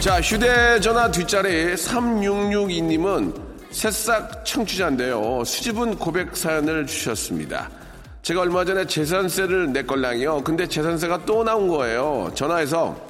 [0.00, 3.34] 자 휴대전화 뒷자리 3662님은
[3.70, 7.68] 새싹 청취자인데요 수집은 고백 사연을 주셨습니다
[8.22, 13.08] 제가 얼마 전에 재산세를 냈걸랑이요 근데 재산세가 또 나온 거예요 전화해서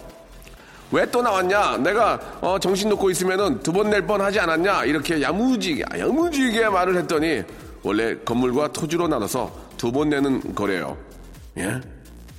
[0.90, 1.76] 왜 또 나왔냐?
[1.76, 4.86] 내가 어, 정신 놓고 있으면은 두 번 낼 뻔 하지 않았냐?
[4.86, 7.42] 이렇게 야무지게 야무지게 말을 했더니
[7.82, 10.96] 원래 건물과 토지로 나눠서 두 번 내는 거래요.
[11.58, 11.78] 예?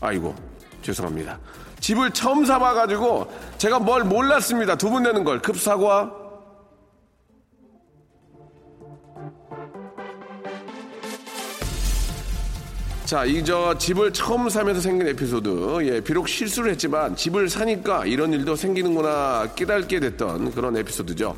[0.02, 0.34] 아이고
[0.82, 1.38] 죄송합니다.
[1.80, 4.76] 집을 처음 사봐가지고 제가 뭘 몰랐습니다.
[4.76, 6.12] 두번 내는 걸 급사과.
[13.06, 15.80] 자, 이 저 집을 처음 사면서 생긴 에피소드.
[15.84, 21.36] 예, 비록 실수를 했지만 집을 사니까 이런 일도 생기는구나 깨닫게 됐던 그런 에피소드죠.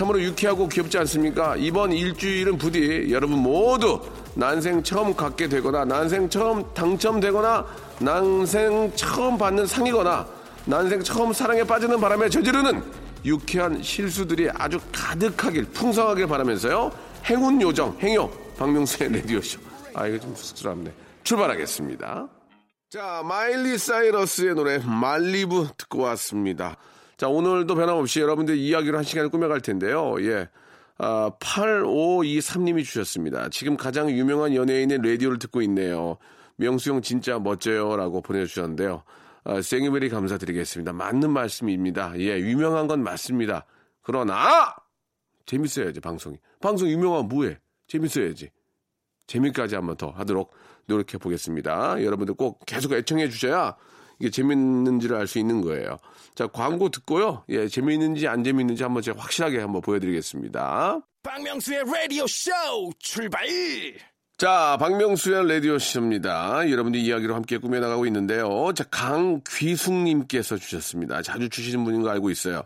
[0.00, 1.56] 참으로 유쾌하고 귀엽지 않습니까?
[1.56, 4.00] 이번 일주일은 부디 여러분 모두
[4.34, 7.66] 난생 처음 갖게 되거나 난생 처음 당첨되거나
[8.00, 10.26] 난생 처음 받는 상이거나
[10.64, 12.82] 난생 처음 사랑에 빠지는 바람에 저지르는
[13.26, 16.90] 유쾌한 실수들이 아주 가득하길 풍성하길 바라면서요.
[17.26, 19.60] 행운 요정 행요 박명수의 라디오쇼.
[19.92, 20.94] 아 이거 좀 쑥스럽네.
[21.24, 22.26] 출발하겠습니다.
[22.88, 26.78] 자 마일리 사이러스의 노래 말리브 듣고 왔습니다.
[27.20, 30.14] 자 오늘도 변함없이 여러분들 이야기를 한 시간을 꾸며갈 텐데요.
[30.22, 30.48] 예.
[30.96, 33.50] 아, 8523님이 주셨습니다.
[33.50, 36.16] 지금 가장 유명한 연예인의 라디오를 듣고 있네요.
[36.56, 37.94] 명수 형 진짜 멋져요.
[37.94, 39.02] 라고 보내주셨는데요.
[39.44, 40.94] 아, 생유베리 감사드리겠습니다.
[40.94, 42.18] 맞는 말씀입니다.
[42.20, 43.66] 예, 유명한 건 맞습니다.
[44.00, 44.74] 그러나,
[45.44, 46.38] 재밌어야지, 방송이.
[46.58, 47.58] 방송 유명한 뭐해?
[47.86, 48.48] 재밌어야지.
[49.26, 50.50] 재미까지 한번 더 하도록
[50.86, 52.02] 노력해 보겠습니다.
[52.02, 53.76] 여러분들 꼭 계속 애청해 주셔야
[54.20, 55.98] 이게 재밌는지를 알 수 있는 거예요.
[56.34, 57.44] 자, 광고 듣고요.
[57.48, 61.00] 예, 재미있는지 안 재미있는지 한번 제가 확실하게 한번 보여드리겠습니다.
[61.22, 63.46] 박명수의 Radio Show 출발.
[64.36, 66.70] 자, 박명수의 라디오 쇼입니다.
[66.70, 68.72] 여러분들 이야기로 함께 꾸며나가고 있는데요.
[68.74, 71.20] 자, 강귀숙님께서 주셨습니다.
[71.22, 72.62] 자주 주시는 분인 거 알고 있어요.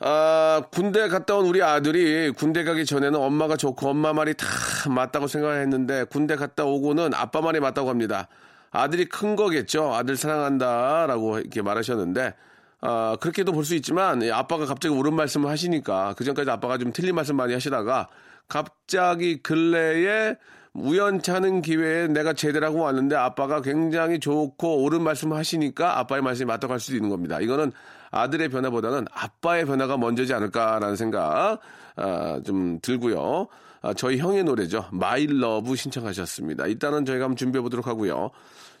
[0.00, 4.46] 아, 군대 갔다 온 우리 아들이 군대 가기 전에는 엄마가 좋고 엄마 말이 다
[4.90, 8.28] 맞다고 생각했는데 군대 갔다 오고는 아빠 말이 맞다고 합니다.
[8.74, 9.94] 아들이 큰 거겠죠.
[9.94, 12.34] 아들 사랑한다라고 이렇게 말하셨는데
[12.80, 16.92] 아, 그렇게도 볼 수 있지만 예, 아빠가 갑자기 옳은 말씀을 하시니까 그 전까지 아빠가 좀
[16.92, 18.08] 틀린 말씀 많이 하시다가
[18.48, 20.36] 갑자기 근래에
[20.74, 26.72] 우연찮은 기회에 내가 제대로 하고 왔는데 아빠가 굉장히 좋고 옳은 말씀을 하시니까 아빠의 말씀이 맞다고
[26.72, 27.40] 할 수도 있는 겁니다.
[27.40, 27.70] 이거는
[28.14, 31.58] 아들의 변화보다는 아빠의 변화가 먼저지 않을까라는 생각
[31.96, 33.48] 아, 좀 들고요.
[33.82, 34.86] 아, 저희 형의 노래죠.
[34.92, 36.66] My Love 신청하셨습니다.
[36.66, 38.30] 일단은 저희가 한번 준비해 보도록 하고요.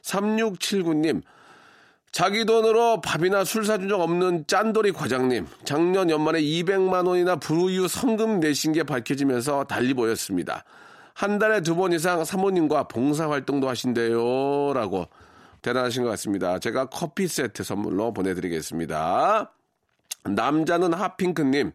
[0.02, 1.22] 3679님
[2.12, 5.46] 자기 돈으로 밥이나 술 사준 적 없는 짠돌이 과장님.
[5.64, 10.62] 작년 연말에 200만 원이나 불우이웃 성금 내신 게 밝혀지면서 달리 보였습니다.
[11.12, 14.72] 한 달에 두 번 이상 사모님과 봉사활동도 하신대요.
[14.74, 15.08] 라고
[15.64, 16.58] 대단하신 것 같습니다.
[16.58, 19.50] 제가 커피 세트 선물로 보내드리겠습니다.
[20.24, 21.72] 남자는 하핑크님.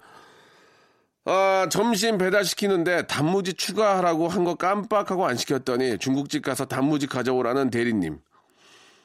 [1.26, 8.20] 아, 점심 배달시키는데 단무지 추가하라고 한 거 깜빡하고 안 시켰더니 중국집 가서 단무지 가져오라는 대리님.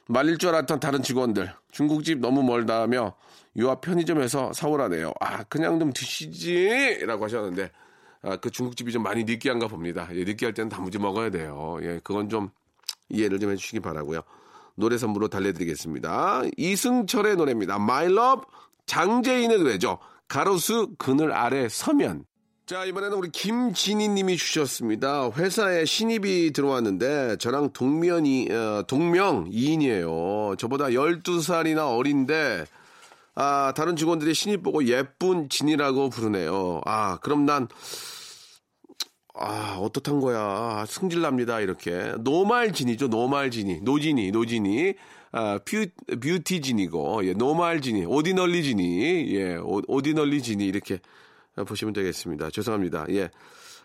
[0.06, 3.14] 말릴 줄 알았던 다른 직원들 중국집 너무 멀다며
[3.58, 5.14] 요앞 편의점에서 사오라네요.
[5.18, 7.70] 아 그냥 좀 드시지 라고 하셨는데
[8.20, 10.08] 아, 그 중국집이 좀 많이 느끼한가 봅니다.
[10.12, 11.78] 예, 느끼할 때는 단무지 먹어야 돼요.
[11.80, 12.50] 예, 그건 좀
[13.08, 14.20] 이해를 좀 해주시기 바라고요.
[14.76, 16.42] 노래 선물로 달래드리겠습니다.
[16.56, 17.76] 이승철의 노래입니다.
[17.76, 18.44] My Love
[18.86, 19.98] 장재인의 노래죠.
[20.28, 22.24] 가로수 그늘 아래 서면.
[22.66, 25.30] 자, 이번에는 우리 김진희 님이 주셨습니다.
[25.32, 30.56] 회사에 신입이 들어왔는데 저랑 동면이, 어, 동명 2인이에요.
[30.58, 32.64] 저보다 12살이나 어린데,
[33.34, 36.80] 아, 다른 직원들이 신입 보고 예쁜 진이라고 부르네요.
[36.86, 37.68] 아, 그럼 난,
[39.34, 40.38] 아, 어떻단 거야.
[40.38, 41.60] 아, 승질납니다.
[41.60, 42.14] 이렇게.
[42.20, 43.08] 노말 진이죠.
[43.08, 43.80] 노말 진이.
[43.80, 44.94] 노진이, 노진이.
[45.32, 45.86] 아, 뷰,
[46.20, 48.04] 뷰티 진이고, 예, normal 진이.
[48.06, 49.34] ordinary 진이.
[49.34, 50.64] 예, 오, ordinary 진이.
[50.64, 51.00] 이렇게
[51.66, 52.50] 보시면 되겠습니다.
[52.50, 53.06] 죄송합니다.
[53.10, 53.30] 예.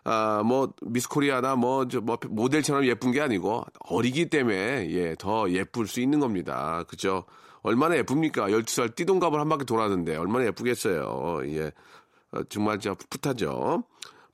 [0.04, 5.50] 아, 뭐, 미스 코리아나 뭐, 저, 뭐, 모델처럼 예쁜 게 아니고, 어리기 때문에, 예, 더
[5.50, 6.84] 예쁠 수 있는 겁니다.
[6.88, 7.26] 그죠?
[7.64, 8.50] 얼마나 예쁩니까?
[8.50, 11.42] 12살 띠동갑을 한 바퀴 돌았는데, 얼마나 예쁘겠어요.
[11.46, 11.72] 예.
[12.32, 13.84] 어, 정말 저 풋풋하죠.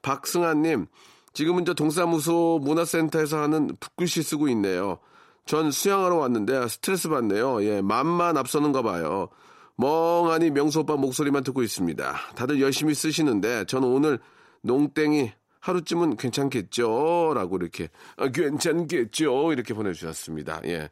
[0.05, 0.85] 박승아님,
[1.33, 4.99] 지금은 저 동사무소 문화센터에서 하는 붓글씨 쓰고 있네요.
[5.45, 7.63] 전 수영하러 왔는데 스트레스 받네요.
[7.63, 9.29] 예, 맘만 앞서는가 봐요.
[9.77, 12.15] 멍하니 명수 오빠 목소리만 듣고 있습니다.
[12.35, 14.19] 다들 열심히 쓰시는데 저는 오늘
[14.61, 17.33] 농땡이 하루쯤은 괜찮겠죠?
[17.33, 19.53] 라고 이렇게, 아, 괜찮겠죠?
[19.53, 20.61] 이렇게 보내주셨습니다.
[20.65, 20.89] 예.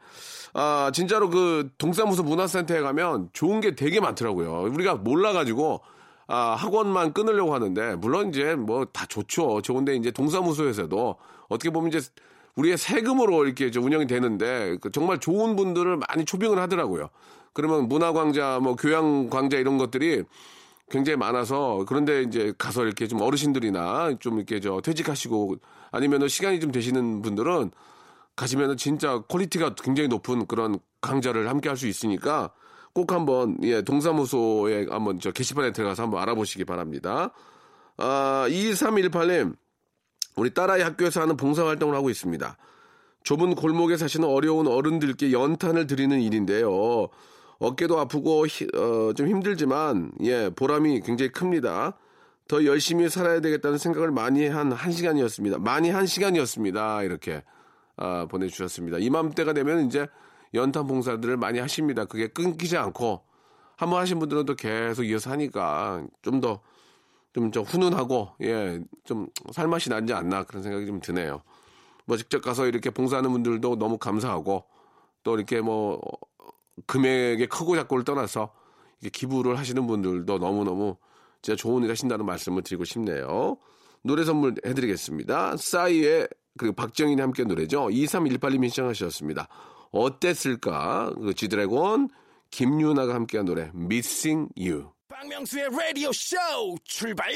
[0.56, 4.72] 아, 진짜로 그 동사무소 문화센터에 가면 좋은 게 되게 많더라고요.
[4.74, 5.82] 우리가 몰라가지고,
[6.28, 9.62] 아, 학원만 끊으려고 하는데, 물론 이제 뭐 다 좋죠.
[9.62, 11.16] 좋은데 이제 동사무소에서도
[11.50, 12.00] 어떻게 보면 이제
[12.56, 17.10] 우리의 세금으로 이렇게 운영이 되는데, 그 정말 좋은 분들을 많이 초빙을 하더라고요.
[17.54, 20.24] 그러면 문화강좌, 뭐 교양강좌 이런 것들이
[20.90, 25.56] 굉장히 많아서 그런데 이제 가서 이렇게 좀 어르신들이나 좀 이렇게 저 퇴직하시고
[25.92, 27.72] 아니면은 시간이 좀 되시는 분들은
[28.36, 32.52] 가시면은 진짜 quality가 굉장히 높은 그런 강좌를 함께 할 수 있으니까
[32.94, 37.32] 꼭 한번 예 동사무소에 한번 저 게시판에 들어가서 한번 알아보시기 바랍니다.
[37.98, 39.56] 아 2318님
[40.36, 42.58] 우리 딸아이 학교에서 하는 봉사활동을 하고 있습니다.
[43.24, 47.08] 좁은 골목에 사시는 어려운 어른들께 연탄을 드리는 일인데요.
[47.60, 48.46] 어깨도 아프고
[48.76, 51.98] 어, 좀 힘들지만 예 보람이 굉장히 큽니다.
[52.48, 55.60] 더 열심히 살아야 되겠다는 생각을 많이 한 한 시간이었습니다.
[55.60, 57.04] 많이 한 시간이었습니다.
[57.04, 57.42] 이렇게
[57.96, 58.98] 아, 보내주셨습니다.
[58.98, 60.08] 이맘때가 되면 이제
[60.54, 62.06] 연탄 봉사들을 많이 하십니다.
[62.06, 63.22] 그게 끊기지 않고
[63.76, 66.62] 한 번 하신 분들은 또 계속 이어서 하니까 좀 더
[67.34, 71.42] 좀 좀 훈훈하고 예 좀 살맛이 나지 않나 그런 생각이 좀 드네요.
[72.06, 74.66] 뭐 직접 가서 이렇게 봉사하는 분들도 너무 감사하고
[75.24, 76.00] 또 이렇게 뭐
[76.88, 78.54] 금액의 크고 작고를 떠나서
[79.12, 80.98] 기부를 하시는 분들도 너무너무
[81.42, 83.58] 진짜 좋은 일 하신다는 말씀을 드리고 싶네요.
[84.04, 85.58] 노래 선물 해드리겠습니다.
[85.58, 86.28] 싸이의
[86.58, 87.88] 그리고 박정인이 함께 노래죠.
[87.88, 89.48] 2318님이 신청하셨습니다.
[89.94, 91.14] 어땠을까?
[91.16, 92.10] 그 지드래곤
[92.52, 94.90] 김유나가 함께한 노래 Missing You.
[95.10, 96.36] 박명수의 라디오 쇼
[96.84, 97.28] 출발!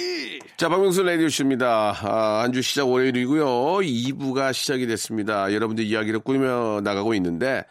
[0.57, 1.95] 자, 박명수 라디오 쇼입니다.
[2.03, 3.45] 아, 한 주 시작 월요일이고요.
[3.45, 5.53] 2부가 시작이 됐습니다.
[5.53, 7.63] 여러분들 이야기를 꾸며 나가고 있는데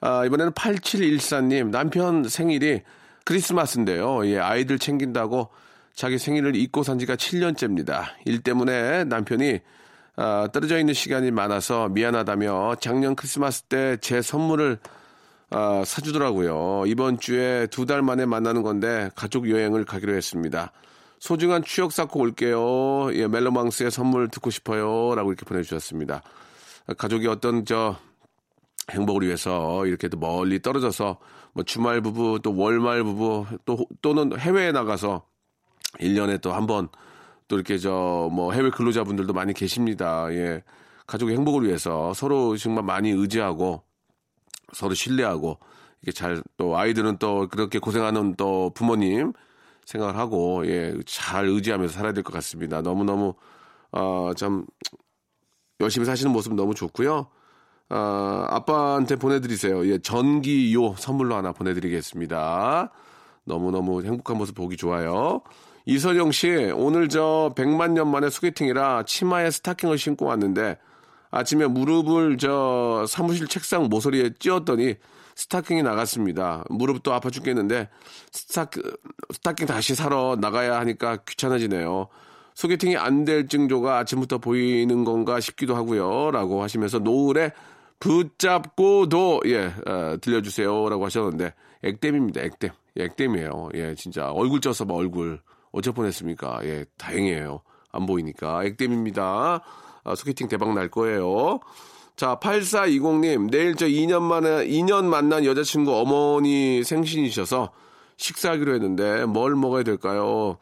[0.00, 2.80] 아, 이번에는 8714님, 남편 생일이
[3.24, 4.26] 크리스마스인데요.
[4.26, 5.50] 예, 아이들 챙긴다고
[5.94, 8.04] 자기 생일을 잊고 산 지가 7년째입니다.
[8.24, 9.60] 일 때문에 남편이
[10.22, 14.78] 아, 떨어져 있는 시간이 많아서 미안하다며 작년 크리스마스 때 제 선물을
[15.50, 16.84] 아, 사주더라고요.
[16.86, 20.72] 이번 주에 두 달 만에 만나는 건데 가족 여행을 가기로 했습니다.
[21.20, 23.14] 소중한 추억 쌓고 올게요.
[23.14, 25.14] 예, 멜로망스의 선물 듣고 싶어요.
[25.14, 26.22] 라고 이렇게 보내주셨습니다.
[26.98, 27.96] 가족이 어떤 저
[28.90, 31.16] 행복을 위해서 이렇게 또 멀리 떨어져서
[31.54, 35.22] 뭐 주말 부부 또 월말 부부 또 또는 해외에 나가서
[35.98, 36.88] 1년에 또 한 번
[37.50, 40.32] 또 이렇게 저 뭐 해외 근로자분들도 많이 계십니다.
[40.32, 40.62] 예.
[41.06, 43.82] 가족의 행복을 위해서 서로 정말 많이 의지하고
[44.72, 45.58] 서로 신뢰하고
[46.02, 49.32] 이렇게 잘 또 아이들은 또 그렇게 고생하는 또 부모님
[49.86, 52.82] 생각을 하고 예, 잘 의지하면서 살아야 될 것 같습니다.
[52.82, 53.34] 너무 너무
[53.92, 54.66] 어참
[55.80, 57.26] 열심히 사시는 모습 너무 좋고요.
[57.88, 59.86] 아, 아빠한테 보내드리세요.
[59.88, 62.92] 예, 전기요 선물로 하나 보내드리겠습니다.
[63.44, 65.42] 너무너무 행복한 모습 보기 좋아요.
[65.86, 70.78] 이설영 씨, 오늘 저 100만 년 만에 소개팅이라 치마에 스타킹을 신고 왔는데
[71.30, 74.96] 아침에 무릎을 저 사무실 책상 모서리에 찧었더니
[75.36, 76.64] 스타킹이 나갔습니다.
[76.68, 77.88] 무릎도 아파 죽겠는데
[78.30, 78.66] 스타,
[79.32, 82.08] 스타킹 다시 사러 나가야 하니까 귀찮아지네요.
[82.54, 86.30] 소개팅이 안 될 징조가 아침부터 보이는 건가 싶기도 하고요.
[86.30, 87.52] 라고 하시면서 노을의
[88.00, 95.40] 붙잡고도 예 어, 들려주세요라고 하셨는데 액땜입니다 액땜 예, 액땜이에요 예 진짜 얼굴 쪄서 봐 얼굴
[95.72, 97.62] 어쩔 뻔했습니까 예 다행이에요
[97.92, 99.62] 안 보이니까 액땜입니다
[100.04, 101.60] 아, 소개팅 대박 날 거예요
[102.16, 107.70] 자 8420님 내일 저 2년 만에 2년 만난 여자친구 어머니 생신이셔서
[108.16, 110.58] 식사하기로 했는데 뭘 먹어야 될까요?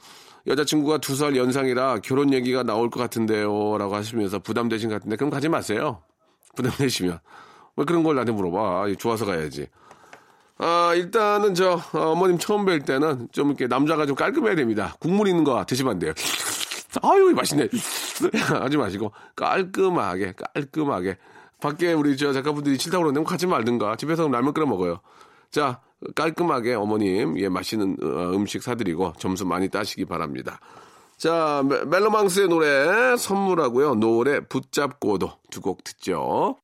[0.47, 3.77] 여자친구가 두 살 연상이라 결혼 얘기가 나올 것 같은데요.
[3.77, 6.03] 라고 하시면서 부담되신 것 같은데, 그럼 가지 마세요.
[6.57, 7.19] 부담되시면.
[7.77, 8.87] 왜 그런 걸 나한테 물어봐.
[8.99, 9.67] 좋아서 가야지.
[10.59, 14.95] 아, 일단은 저, 어머님 처음 뵐 때는 좀 이렇게 남자가 좀 깔끔해야 됩니다.
[14.99, 16.13] 국물 있는 거 드시면 안 돼요.
[17.03, 17.69] 아유, 맛있네.
[18.61, 21.17] 하지 마시고, 깔끔하게, 깔끔하게.
[21.61, 23.97] 밖에 우리 저 작가분들이 싫다고 그러는데 가지 말든가.
[23.97, 25.01] 집에서 라면 끓여 먹어요.
[25.51, 25.81] 자,
[26.15, 30.61] 깔끔하게 어머님, 예, 맛있는 어, 음식 사드리고 점수 많이 따시기 바랍니다.
[31.17, 33.95] 자, 멜로망스의 노래 선물하고요.
[33.97, 36.57] 노래 붙잡고도 두 곡 듣죠.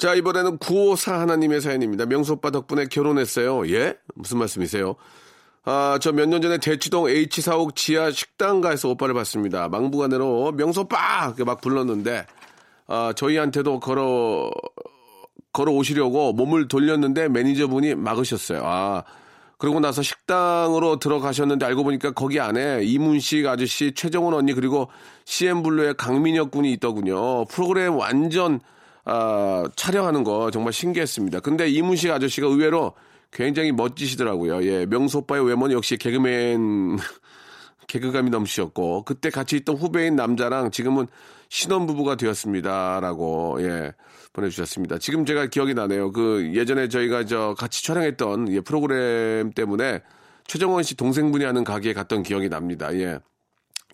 [0.00, 2.06] 자, 이번에는 954 하나님의 사연입니다.
[2.06, 3.68] 명수 오빠 덕분에 결혼했어요.
[3.70, 3.98] 예?
[4.14, 4.94] 무슨 말씀이세요?
[5.66, 9.68] 아, 저 몇 년 전에 대치동 H45 지하 식당가에서 오빠를 봤습니다.
[9.68, 11.34] 망부간으로 명수 오빠!
[11.44, 12.24] 막 불렀는데,
[12.86, 14.50] 아, 저희한테도 걸어,
[15.52, 18.62] 걸어 오시려고 몸을 돌렸는데 매니저분이 막으셨어요.
[18.64, 19.02] 아,
[19.58, 24.88] 그러고 나서 식당으로 들어가셨는데 알고 보니까 거기 안에 이문식 아저씨, 최정원 언니 그리고
[25.26, 27.44] CM블루의 강민혁 군이 있더군요.
[27.44, 28.60] 프로그램 완전
[29.04, 31.40] 아, 촬영하는 거 정말 신기했습니다.
[31.40, 32.94] 근데 이문식 아저씨가 의외로
[33.32, 34.64] 굉장히 멋지시더라고요.
[34.64, 36.98] 예, 명수 오빠의 외모는 역시 개그맨
[37.86, 41.06] 개그감이 넘치셨고 그때 같이 있던 후배인 남자랑 지금은
[41.48, 43.92] 신혼 부부가 되었습니다라고 예
[44.32, 44.98] 보내주셨습니다.
[44.98, 46.12] 지금 제가 기억이 나네요.
[46.12, 50.02] 그 예전에 저희가 저 같이 촬영했던 예, 프로그램 때문에
[50.46, 52.92] 최정원 씨 동생분이 하는 가게에 갔던 기억이 납니다.
[52.94, 53.18] 예.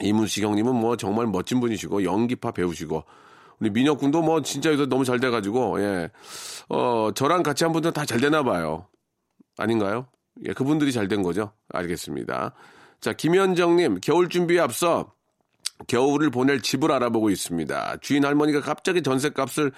[0.01, 3.05] 이문식 형님은 뭐 정말 멋진 분이시고 연기파 배우시고
[3.61, 6.11] 우리 민혁 군도 뭐 진짜 요새 너무 잘 돼가지고 예.
[6.69, 8.87] 어 저랑 같이 한 분들 다 잘 되나 봐요.
[9.59, 10.07] 아닌가요?
[10.47, 11.53] 예, 그분들이 잘 된 거죠.
[11.73, 12.53] 알겠습니다.
[13.01, 15.13] 자, 김현정님, 겨울 준비에 앞서
[15.87, 17.99] 겨울을 보낼 집을 알아보고 있습니다.
[18.01, 19.73] 주인 할머니가 갑자기 전셋값을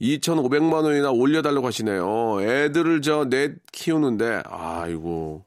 [0.00, 2.42] 2,500만 원이나 올려달라고 하시네요.
[2.42, 5.44] 애들을 저 넷 키우는데, 아이고.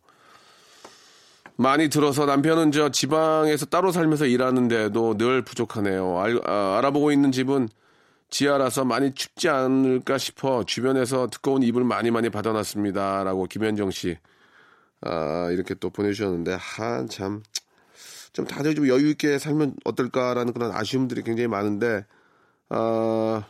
[1.57, 6.19] 많이 들어서 남편은 저 지방에서 따로 살면서 일하는데도 늘 부족하네요.
[6.19, 7.67] 알, 아, 알아보고 있는 집은
[8.29, 13.23] 지하라서 많이 춥지 않을까 싶어 주변에서 두꺼운 이불 많이 많이 받아놨습니다.
[13.23, 14.17] 라고 김현정 씨,
[15.01, 17.41] 아, 이렇게 또 보내주셨는데, 한참,
[18.33, 22.05] 좀 다들 좀 여유 있게 살면 어떨까라는 그런 아쉬움들이 굉장히 많은데,
[22.69, 23.43] 아,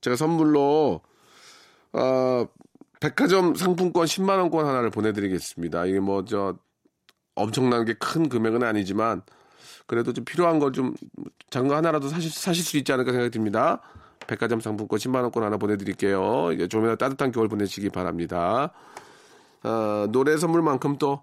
[0.00, 1.02] 제가 선물로,
[1.92, 2.46] 아,
[2.98, 5.86] 백화점 상품권 10만원권 하나를 보내드리겠습니다.
[5.86, 6.56] 이게 뭐, 저,
[7.34, 9.22] 엄청나게 큰 금액은 아니지만,
[9.86, 10.94] 그래도 좀 필요한 걸 좀
[11.50, 13.80] 작은 거 하나라도 사실, 사실 수 있지 않을까 생각이 듭니다.
[14.26, 16.50] 백화점 상품권 10만원권 하나 보내드릴게요.
[16.52, 18.72] 이게 좀이나 따뜻한 겨울 보내시기 바랍니다.
[19.64, 21.22] 어, 노래 선물만큼 또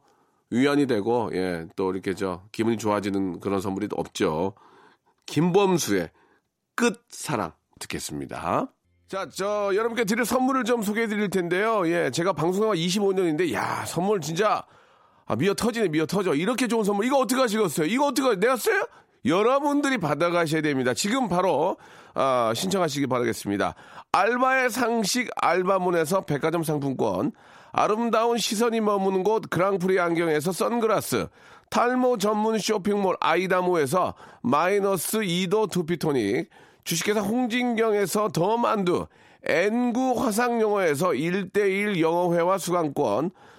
[0.51, 4.53] 위안이 되고, 예, 또 이렇게 저 기분이 좋아지는 그런 선물이 없죠.
[5.25, 6.09] 김범수의
[6.75, 8.71] 끝사랑 듣겠습니다.
[9.07, 11.87] 자, 저 여러분께 드릴 선물을 좀 소개해 드릴 텐데요.
[11.87, 14.65] 예, 제가 방송한 25년인데, 야, 선물 진짜
[15.29, 16.33] 아, 미어 터지네, 미어 터져.
[16.33, 17.05] 이렇게 좋은 선물.
[17.05, 17.86] 이거 어떻게 하시겠어요?
[17.86, 18.88] 이거 어떻게, 내가 써요?
[19.25, 20.95] 여러분들이 받아가셔야 됩니다.
[20.95, 21.77] 지금 바로,
[22.15, 23.75] 아, 신청하시기 바라겠습니다.
[24.12, 27.31] 알바의 상식 알바문에서 백화점 상품권,
[27.71, 31.27] 아름다운 시선이 머무는 곳 그랑프리 안경에서 선글라스,
[31.69, 36.50] 탈모 전문 쇼핑몰 아이다모에서 마이너스 2도 두피토닉,
[36.86, 39.05] 주식회사 홍진경에서 더 만두,
[39.45, 43.29] N구 화상영어에서 1대1 영어회화 수강권,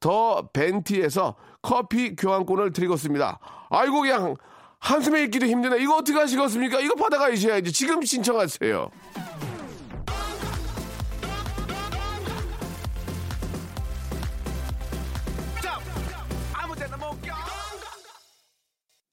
[0.00, 3.38] 더 벤티에서 커피 교환권을 드리겠습니다.
[3.70, 4.36] 아이고 그냥
[4.78, 5.82] 한숨에 있기도 힘드네.
[5.82, 6.80] 이거 어떻게 하시겠습니까?
[6.80, 7.72] 이거 받아가셔야지.
[7.72, 8.90] 지금 신청하세요.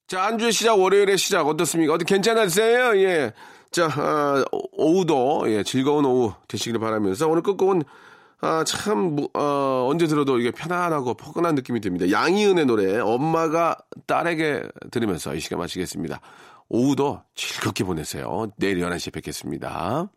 [0.06, 1.94] 자, 한 주의 시작, 월요일의 시작 어떻습니까?
[1.94, 2.96] 어디 괜찮으세요?
[2.98, 3.32] 예.
[3.72, 7.82] 자, 아, 오후도, 예, 즐거운 오후 되시길 바라면서 오늘 끝곡은,
[8.44, 12.10] 아, 참, 어, 언제 들어도 이게 편안하고 포근한 느낌이 듭니다.
[12.10, 16.20] 양희은의 노래, 엄마가 딸에게 들으면서 이 시간 마치겠습니다.
[16.68, 18.48] 오후도 즐겁게 보내세요.
[18.58, 20.10] 내일 11시에 뵙겠습니다.